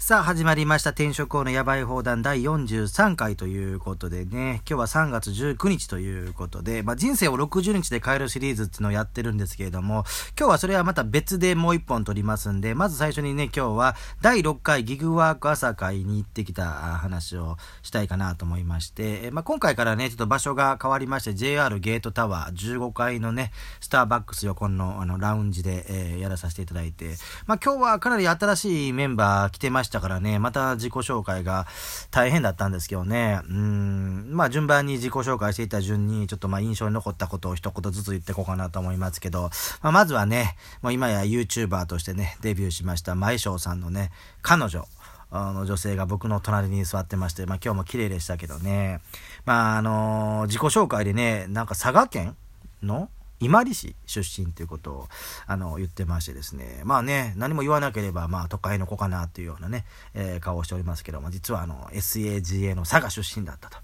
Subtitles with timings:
[0.00, 0.90] さあ始まりました。
[0.90, 10.04] 転職王のやばい放談第43回ということでね、今日は3月19日ということで、まあ、人生を60日で変えるシリーズっていうのをやってるんですけれども、
[10.38, 27.16] 今日はそれはまた別でもう一本撮りますんで、まず最初にね、今日は第6回ギグワーク朝会に行ってきた話をしたいかなと思いまして、まあ、今回からね、ちょっと場所が変わりまして、JR ゲートタワー15階のね、スターバックス横のあのラウンジで、えー、やらさせていただいて、
[27.48, 31.66] まあ、今日はかなり新しいメンバー来てましたしたからね、また自己紹介が
[32.10, 39.50] 大変だったんですけどね、うん、まあ順番に自己紹介していた順に、ちょっとまあ印象に残ったことを一言ずつ言っていこうかなと思いますけど、
[39.82, 44.10] まあ、まずはね、もう今や YouTuber としてね、デビューしました前翔さんのね、
[44.42, 44.86] 彼女、
[45.30, 49.00] あの女性が僕の隣に座ってまして、まあ今日も綺麗でしたけどね。
[49.46, 52.36] まああのー、自己紹介でね、なんか佐賀県
[52.82, 53.08] の
[53.40, 55.08] 伊万里市出身ということを
[55.46, 56.82] あの言ってましてですね。
[56.84, 63.78] まあね何も言わなければまあ都会の子かなっていうようなね、えー、顔をしておりますけども実はあの SAGA の佐賀出身だったと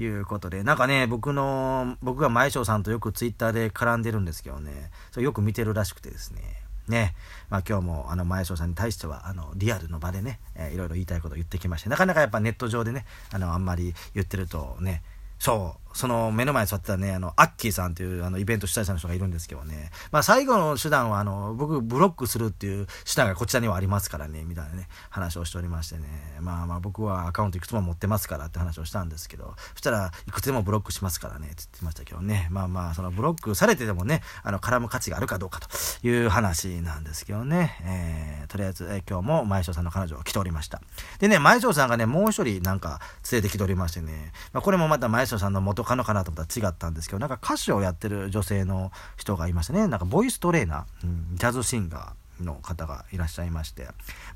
[0.00, 6.40] いうことでなんかね僕の僕が前翔さんとよくツイッターで絡んでるんですけどねそれよく見てるらしくてですね。
[6.88, 7.14] ね。
[7.48, 15.02] まあ、今日もあの前翔さんに対してはあのリアルの場でね、えー、いろいろ言いたいことを言ってきましてなかなかやっぱネット上でねあのあんまり言ってるとね
[15.38, 26.04] そうその目の前に座ってたね、あの、アッキーさんっていうあのイベント主催者の人がいるんですけどね、まあ最後の手段はあの、僕ブロックするっていう手段がこちらにはありますからね、みたいなね、話をしておりましてね、
[26.40, 35.68] まあまあ僕はアカウントいくつも持ってますからって話をしたんですけど、そしたらいくつでもブロックしますからね、って言ってましたけどね、まあまあそのブロックされてでもね、あの、絡む価値があるかどうかと
[36.06, 40.80] いう話なんですけどね、えー、とりあえず、えー、今日も前翔さんの彼女が来ておりました。
[41.20, 43.00] でね、前翔さんがね、もう一人なんか
[43.30, 49.86] 連れてきておりましてね、まあこれもまた前翔さんの元かのかなと思ったら違ったんですけど、なんか歌手をやってる女性の人がいましたね。
[49.88, 52.23] なんかボイストレーナー、うん、ジャズシンガー。
[52.40, 53.84] の方がいらっしゃいまして、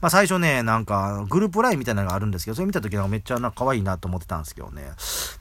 [0.01, 4.93] まあ、最初ね、なんかグループラインみたいなのがあるんですけど、それ見た時はめっちゃな可愛いなと思ってたんですけどね。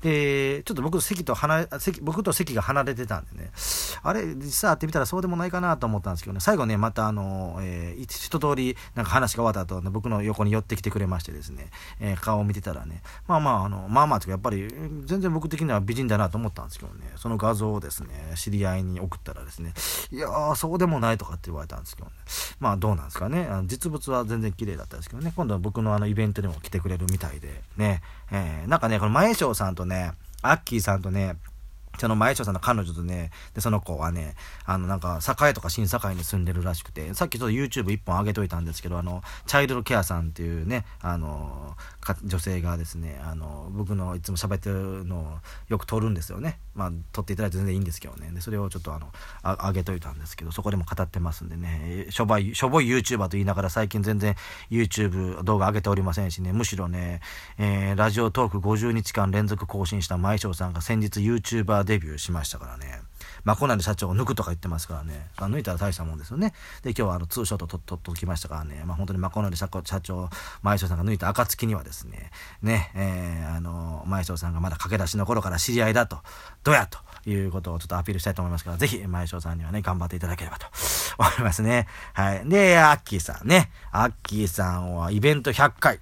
[0.02, 3.52] で、ちょっと僕席と離席、僕と席が離れてたんでね、
[4.04, 14.68] あれ、実際会ってみたらそうでもないかなと思ったんですけどね、最後ね、またあの、えー、一通りなんか話が終わった後、ね、僕の横に寄ってきてくれましてですね、えー、顔を見てたらね、まあまあ、あの、まあまあとかやっぱり
[15.06, 19.74] 全然僕的には美人だなと思ったんですけどね、その画像をですね、知り合いに送ったらですね、
[20.12, 22.14] いやー、そうでもないとかって言われたんですけどね、
[22.60, 23.48] まあどうなんですかね。
[23.50, 25.34] あの実物は全然綺麗だったんですけどね。
[25.36, 28.02] 今度は僕のあのイベントにも来てくれるみたいで、ね。
[28.32, 31.36] えー、なんかね、この前翔さんとね、アッキーさんとね、
[31.98, 34.36] その前翔さんの彼女とね、で、その子はね、
[34.66, 41.76] あの、なんか、栄とか新栄に住んでるらしくて、さっきちょっと YouTube 一本上げといたんですけど、あの、チャイルドケアさんっていうね、あの、
[42.24, 45.38] 女性がですね、あの、僕のいつも喋ってるのを
[45.68, 46.60] よく撮るんですよね。
[46.76, 48.30] まあ、撮っていただいて全然いいんですけどね。
[48.32, 54.36] で、それをちょっとあの、あ上げといたんですけど、そこでも語ってますんでね、しょぼい、しょぼい YouTuber と言いながら最近全然
[54.70, 57.22] YouTube 動画上げておりませんしね、むしろね、
[57.58, 63.02] えー、ラジオトーク50日間連続更新した前翔さんが先日 YouTuber デビューしましたからね。
[63.44, 66.54] まあ、コナンで社長を抜くとか言ってますからね、あ抜いたら大したもんですよね。
[66.84, 70.30] で、今日はあのツーショット撮っときましたからね、まあ、本当にマコナンで社長、
[70.62, 72.32] 前翔さんが抜いた暁にはですね、
[72.62, 76.18] ね、えー、あの、前翔さんがまだ駆け出しの頃から知り合いだと、
[76.64, 77.00] どやと
[77.30, 80.68] いうことをちょっとアピールしたいと思いますから、ぜひ前翔さんにはね、頑張っていただければと
[81.18, 81.88] 思いますね。
[82.14, 82.50] はい。
[82.50, 86.00] で、アッキーさんね、アッキーさんはイベント100回。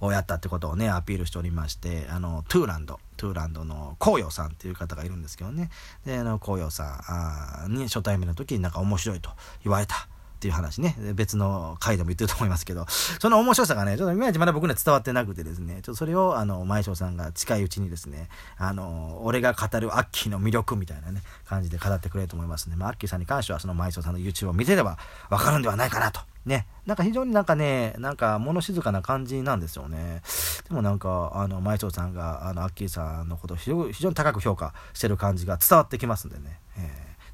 [0.00, 5.70] をやったってことをね、アピールしておりまして、あの、トゥーランド、トゥーランドの紅葉さんっていう方がいるんですけどね。
[6.04, 9.30] で、あの、紅葉さんに初対面の時になんか面白いと
[9.64, 10.08] 言われた。
[10.36, 12.86] っていう話ね、別の回でも言ってると思いますけど、
[13.20, 24.98] その面白さがね、ちょっといまいちまだ僕には伝わってなくてですね、ちょっとそれを、あの、前翔さんが近いうちにですね、あの、俺が語るアッキーの魅力みたいなね、感じで語ってくれると思いますんで、まあ、アッキーさんに関しては、その前翔さんの YouTube を見てれば
[25.30, 26.20] わかるんではないかなと。
[26.44, 26.66] ね。
[26.86, 30.22] なんか非常になんかね、なんか物静かな感じなんですよね。
[30.68, 36.60] でもなんか、あの、前翔さんが、あの、アッキーさんのことを非常に高く評価してる感じが伝わってきますんでね。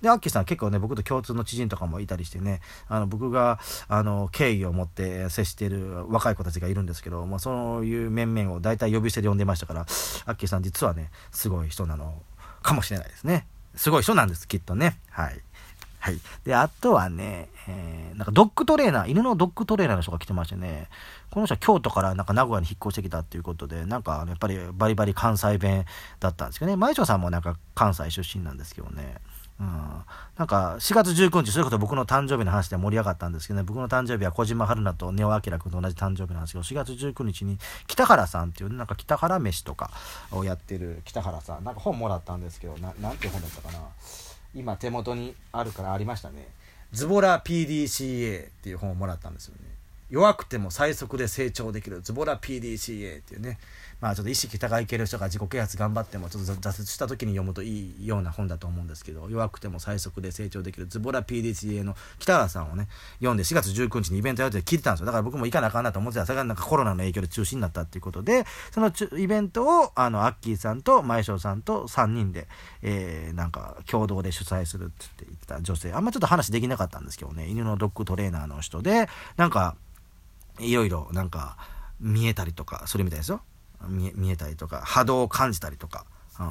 [0.03, 3.59] で、アッキーさん結構ね、僕と共通の知人とかもいたりしてね、あの、僕が、
[3.89, 12.21] あの、敬意を持って接している若い子たちがいるんですけど、まあ、そういう面々を大体呼び捨てで呼んでましたから、アッキーさん実はね、すごい人なの
[12.63, 13.47] かもしれないですね。
[13.77, 14.99] すごい人なんです、きっとね。
[15.10, 15.41] はい。
[16.01, 16.19] はい。
[16.45, 20.89] で、あとはね、えー、なんかドッグトレーナー、犬のドッグトレーナーの人が来てましてね、
[21.31, 25.84] この人は京都からなんか名古屋に引っ越してきたっていうことで、なんかやっぱりバリバリ関西弁
[26.19, 29.19] だったんですけどね、前長さんもなんか関西出身なんですけどね、
[29.62, 29.68] うん、
[30.36, 39.91] なんか4月19日、そういうこと僕の誕生日の話で盛り上がったんですけどね、僕の誕生日は小島春菜と根尾明君と同じ誕生日なんですけど、4月19日に北原さんっていう、ねなんか北原飯とか
[40.32, 43.78] をやってる北原さん、なんか本もらったんですけど、ななんて本だったかな。
[44.54, 46.48] 今手元にあるからありましたね。
[46.91, 49.72] ズボラ PDCA っていう本をもらったんですよね。
[50.12, 52.03] 弱くても最速で成長できる。
[52.03, 53.59] ズボラ PDCA っていうね。
[53.98, 60.86] まあちょっと意識高い系の人が自己啓発頑張ってもちょっと挫折した時に読むといいような本だと思うんですけど弱くても最速で成長できる。
[60.86, 62.88] ズボラ PDCA の北原さんをね
[63.20, 65.06] 読んで4月19日にイベントやるって聞いてたんですよ。
[65.06, 66.26] だから僕も行かなあかんなと思ってた。
[66.26, 72.48] それがなんかコロナの影響で中止になったっていうことでそのイベントをあのアッキーさんと前翔さんと3人で、
[72.82, 75.91] えー、なんか共同で主催するって言ってた女性。
[75.94, 77.48] あんまちょっと話できなかったんですけどね。
[77.48, 79.76] 犬のドッグトレーナーの人でなんか
[80.59, 81.57] いろいろなんか
[82.01, 83.43] 見えたりとかするみたいですよ。
[83.89, 86.07] 見えたりとか波動を感じたりとか、
[86.39, 86.47] うん、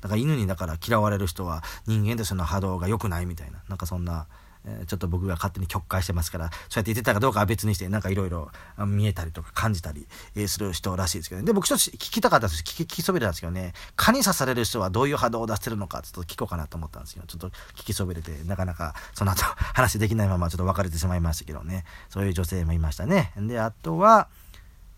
[0.00, 3.62] だから犬にだから嫌われる人は人間としての波動が良くないみたいな。
[3.68, 4.28] なんかそんな、
[4.66, 8.50] え、ちょっと僕が勝手に曲解してますからそうやって言ってたかどうかは別にしてなんかいろいろ
[8.86, 10.06] 見えたりとか感じたり
[10.48, 11.46] する人らしいですけどね。
[11.46, 13.72] で僕ちょっと聞きたかったんです聞き聞きそびれたんですけどね。
[13.94, 21.84] 蚊に刺される人はどういう波動を出してるのかちょっと聞こうかなと思ったんですけどちょっと聞きそびれてなかなかその後 話できないままちょっと別れてしまいましたけどね。
[22.08, 23.32] そういう女性もいましたね。
[23.36, 24.28] であとは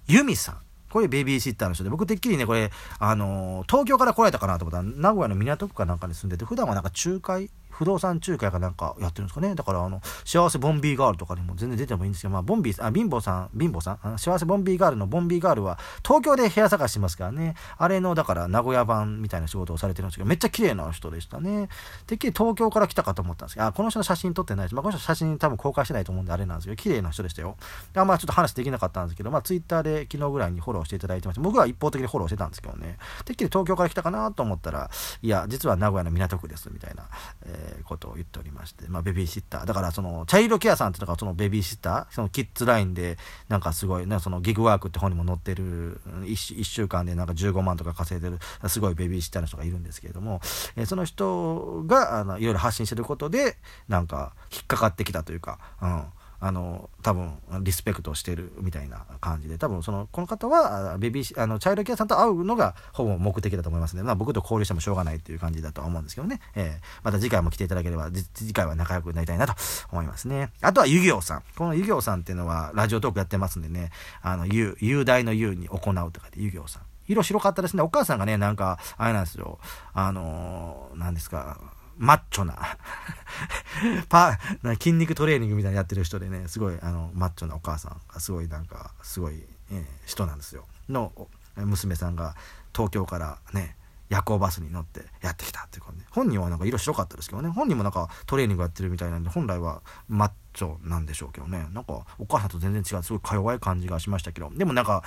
[0.06, 0.58] ユミさん。
[0.90, 9.54] これベビーシッターの人で、僕てっきりね、これ、あのー、東京から来られたかなと思ったら、名古屋の港区かなんかに住んでて、普段はなんか仲介不動産仲介かなんかやってるんですかね。
[9.54, 17.54] だから、あの、幸せボンビーガールとかにも全然出てもいいんですけど、まあ、ボンビー、あ、貧乏さん、貧乏さん、幸せボンビーガールのボンビーガールは、東京で部屋探してますからね。
[17.76, 21.68] あれの、だから、名古屋版みたいな仕事をされてるんですけど、めっちゃ綺麗な人でしたね。
[22.08, 24.74] てっきり東京から来たかと思ったんですけど、あ、この人の写真撮ってないです。
[24.74, 27.56] まあ、この人写真多分公開してないと思うんであれなんですけど、綺麗な人でしたよ。
[27.94, 31.42] あまあ、ちょっと話できなかったんですけど、まあ、ツイッターで昨日ぐらいにフォローしていただいてました。
[31.42, 32.98] 僕は一方的にフォローしてたんですけどね。
[33.24, 34.90] てっきり東京から来たかなと思ったら、
[35.22, 37.04] いや、実は名古屋の港区です、みたいな、
[37.42, 38.58] えー、ことを言っておりま。
[38.68, 39.66] して、まあ、ベビーシッター。
[39.66, 43.18] だから、その、チャイルドケアさんっていうのが、そのベビーシッター、そのキッズラインで、
[43.48, 48.38] なんかすごい、ね、そのギグワークって本にも載ってる1、週間でなんか15万とか稼いでる、
[48.68, 50.40] すごいベビーシッターの人がいるんですけれども、
[50.76, 53.56] えー、その人が、あの、いろいろ発信してることで、
[53.88, 56.04] なんか、引っかかってきたというか、うん。
[56.40, 57.32] あの多分
[57.62, 69.54] リスペクトしてるみたいな感じで多分そのこの方はベビーあのチャイルケアさんと会うのがほぼ目的だと思いますので、まあ、僕と交流してもしょうがないっていう感じだとは思うんですけどね、えー、また次回も来ていただければ次回は仲良くなりたいなと
[69.90, 70.50] 思いますね。
[70.60, 71.42] あとは遊行さん。
[71.56, 73.90] この遊行さんっていうのはラジオトークやってますんでね。
[74.22, 76.82] あの雄雄大の雄に行うとかで遊行さん。
[77.08, 77.82] 色白かったですね。
[77.82, 79.58] お母さんがねなんかあれなんですよ。
[79.94, 81.58] あのー、何ですか
[81.98, 82.56] マッチョな。
[84.08, 90.64] パな筋肉トレーニングみたいにやってる人でねすごいあのマッチョなお母さんがすごいなんかすごい、えー、人なんですよ。
[90.88, 91.12] の
[91.56, 92.34] 娘さんが
[92.72, 93.76] 東京からね
[94.08, 96.04] 夜行バスに乗ってやってきたっていう感じ。
[96.10, 97.50] 本人はなんか色白かったですけどね。
[97.50, 100.47] 本人もなんかトレーニングやってるみたいなんで本来はマッチョ
[100.82, 101.66] なんでしょうけどね。
[101.72, 104.50] なんかお母さんと全然違うすごいか弱い感じがしましたけど。
[104.54, 105.04] でもなんか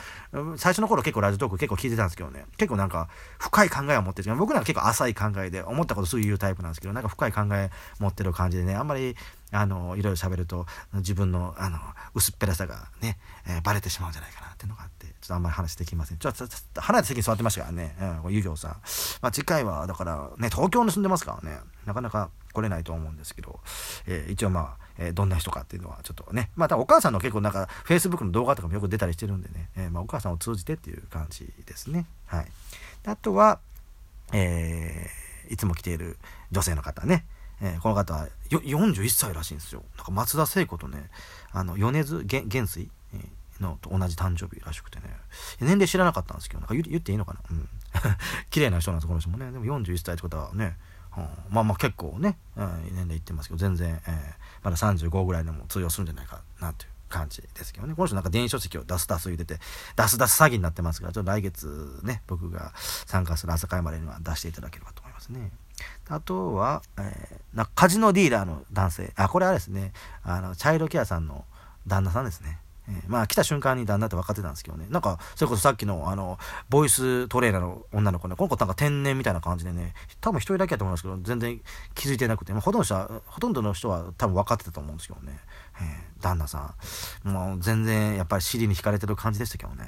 [0.57, 2.45] 最初の頃結構ラジオトーク結構聞いてたんですけどね。
[2.57, 3.09] 結構なんか
[3.39, 4.35] 深い考えを持ってる。
[4.35, 7.69] 僕なんか結構浅い考えで思ったことすぐ言うタイプなんですけどなんか深い考え
[7.99, 9.15] 持ってる感じでねあんまり
[9.51, 11.77] あのいろいろ喋ると自分のあの
[12.13, 16.17] 薄っぺらさがね、えー、バレてしまうんじゃないかなっていうのがあってちょっとあんまり話できません。
[16.17, 16.33] ちょっ
[16.73, 18.71] と離れて席に座ってましたからね、うん、遊行さん、
[19.21, 21.59] まあ、次回はだからね東京に住んでますからね。
[21.85, 23.59] なかなか来れないと思うんですけど、
[24.05, 26.51] えー、一応まあ、えー、どんな人かっていうのはちょっとね。
[26.55, 32.05] またお母さんの結構なんか Facebook の動画とかもよく出たりしてるんでね、えまあ、お母さんを通じてっていう感じですね。
[32.27, 32.47] はい。
[33.05, 33.59] あとは
[34.31, 35.09] え
[35.49, 36.17] いつも来ている
[36.51, 37.25] 女性の方ね。
[37.61, 39.83] え、この方は41歳らしいんですよ。
[39.97, 41.09] なんか松田聖子とね、
[41.51, 42.89] あの、米津元帥
[43.59, 45.05] のと同じ誕生日らしくてね、
[45.59, 47.39] 年齢知らなかったんですけど、なんか言っていいのかな？
[47.51, 47.69] うん。
[48.49, 49.51] 綺麗な人なんです、この人もね。
[49.51, 50.77] でも41歳ってことはね、
[51.17, 54.13] うん、まあまあ結構ね、うん、年齢いってますけど、全然、えー、
[54.63, 57.93] まだ35ぐらいでも通用するんじゃないかなという感じですけどね。
[57.95, 59.59] この人なんか電子書籍を出す出す言ってて、
[59.95, 62.71] 出す出す詐欺になってますから、ちょっと来月ね、僕が
[63.05, 65.51] 参加する朝会までには出していただければと思いますね。
[66.09, 69.13] あとは、えー、なカジノディーラーの男性。
[69.15, 71.45] あ、これはですね、あの、チャイルドケアさんの
[71.87, 72.59] 旦那さんですね。
[72.89, 74.85] えー、まあ来た瞬間に旦那って分かってたんですけどね。
[74.89, 76.37] なんか、それこそさっきのあの、
[76.69, 81.61] ボイストレーナーの女の子ね、この子なんか天然みたいな感じでね、多分一人だけやと思いますけど、全然
[81.95, 85.39] 気づいてなくて、まあ、ほとんど、ほとんどの人は多分分かってたと思うんですけどね。
[85.79, 86.75] えー、旦那さ
[87.23, 87.27] ん。
[87.27, 89.85] もう全然やっぱり尻に惹かれてる感じでしたけどね。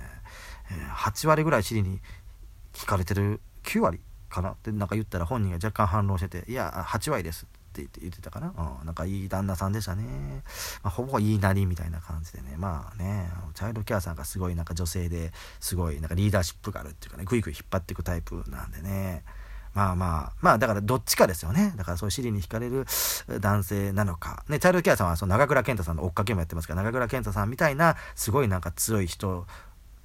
[0.72, 2.02] えー、8割ぐらい尻に
[2.74, 4.00] 惹かれてる、9割
[4.34, 10.03] かなってなんか言ったら本人が若干反論してて「いや8割です」ってって言ってたかな、うん、なんかいい旦那さんでしたね、
[10.84, 12.56] まあ、ほぼいいなりみたいな感じでね。
[12.58, 19.24] まあねチャイルドケアさんがすごいなんか女性ですごいなんかリーダーシップがあるっていうかねグイグイ引っ張っていくタイプなんでね。
[19.74, 21.74] まあまあ、まあだからどっちかですよね。
[21.75, 22.86] だからそういう尻に惹かれる
[23.39, 24.44] 男性なのか。
[24.48, 29.48] ね、チャイルドケアさんはその長倉健太さんの追っかけもやってますから、長倉健太さんみたいなすごいなんか強い人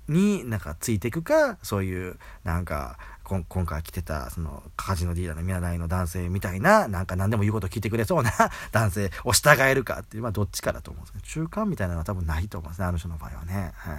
[0.08, 2.98] になんかついていくか、そういうなんか
[3.28, 8.32] 今今回来てた、その、カジノディーラーの見習いの男性みたいな、なんか何でも言うこと聞いてくれそうな
[8.72, 13.72] 男性を従えるかっていう、まあどっちかだと思うんですけど、中間みたいなのは多分ないと思うんですね、あの人の場合はね。
[13.74, 13.98] はい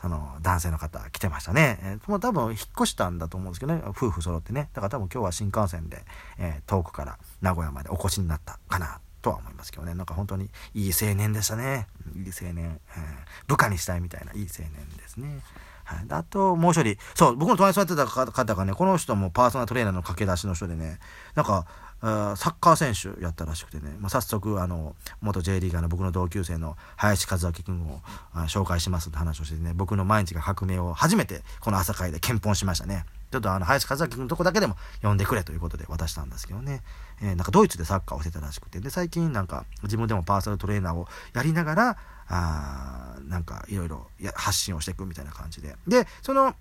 [0.00, 1.78] その男性の方来てましたね。
[1.82, 4.68] えー、もう多分引っ越したんだと思うんですけどね、夫婦揃ってね。
[4.72, 6.04] だから多分今日は新幹線で、
[6.38, 9.94] えー、遠くから名古屋までお越しになったかなとは思いますけどね。
[9.94, 11.88] なんか本当にいい青年でしたね。
[12.14, 12.80] いい青年。
[12.96, 13.04] えー、
[13.48, 15.40] 部下にしたいみたいないい青年ですね。
[15.88, 16.96] はい、あと、もう一人。
[17.14, 20.98] そう、僕の隣に座ってた方がね、この人もパーソナルトレーナーの駆け出しの人でね、
[21.34, 21.66] なんか、
[22.00, 22.06] サ
[22.50, 28.00] ッカー選手やったらしくてね、まあ、早速あの元 J リーガーの僕の同級生の林和明君を
[28.46, 36.82] 紹介しますって話をしてね僕の毎日が革命を初めてこの朝会で検本しましたねちょっとあの林和明君のとこだけでも呼んでくれということで渡したんですけどね、
[37.20, 41.96] えー、なんかドイツでサッカーをしてたらしくてで最近なんか自分でもパーソナルトレーナーをやりながら
[42.28, 46.54] あなんかいろいろ発信をしていくみたいな感じででその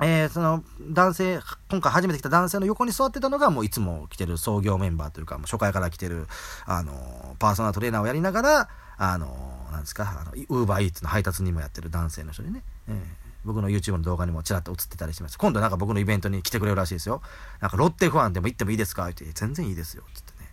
[0.00, 1.40] えー、その男性、
[1.70, 6.26] 今回初めて来た男性の横に座ってたのが、もういつも来てる創業メンバーというか、もう初回から来てる、
[6.64, 12.96] あの、パーソナルトレーナーをやりながら、あの、なんですか、あの、ウーバーイーツの配達にもやってる男性の人でね、えー、
[13.44, 15.36] 僕の YouTube の動画にもちらっと映ってたりします。
[15.38, 17.20] 今度なんか僕のイベントに来てくれるらしいですよ。
[17.60, 19.08] なんかロッテファンでも行ってもいいですか？
[19.08, 20.04] って全然いいですよ。
[20.14, 20.48] つってね。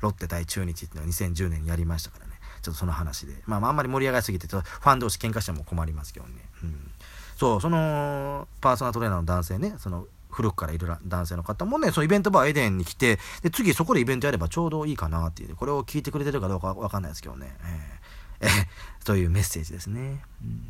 [0.00, 2.29] ロッテ対中日っていうのを2010年にやりましたからね。
[2.62, 3.34] ちょっとその話で。
[3.46, 6.32] まあ、あ、んまり盛り上がりすぎて、ファン同士喧嘩しても困りますけどね。
[6.62, 6.90] うん
[7.40, 17.56] そうそのパーソナルトレーナーの男性ねその古くからいる男性の方もね、そのイベントバーエデンに来て、で、次そこでイベントやればちょうどいいかなっていう、これを聞いてくれてるかどうかわかんないですけどね、
[18.40, 20.22] えー、えー、というメッセージですね。
[20.40, 20.62] うん、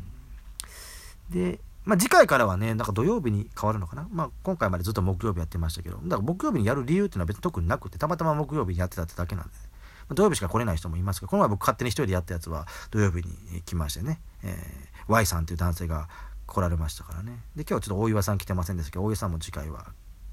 [1.29, 4.07] で、まあ、次回からはね、なんか土曜日に変わるのかな。
[4.11, 9.70] まあ、今回までずっと木曜日やってましたけど、だから木曜日にやる理由っていうのは別に特になくて、たまたま木曜日にやってたってだけなんで、まあ、
[10.15, 16.09] 土曜日しか来れない人もいますけど、この前僕勝手に一人でやったやつは土曜日に来ましてね、えー、Y さんという男性が
[16.45, 17.39] 来られましたからね。
[17.55, 19.87] で今日ちょっと大岩さん来てませんでしたけど大岩さんも次回は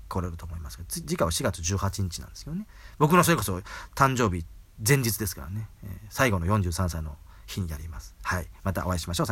[0.08, 2.66] 来れると思いますけど次回は4月18日なんですけどね。
[2.98, 3.60] 僕のそれこそ
[3.94, 4.44] 誕生日
[4.86, 7.16] 前日ですからね、えー、最後の43歳の
[7.46, 8.14] 日にやります。
[8.22, 8.46] はい。
[8.62, 9.26] またお会いしましょう。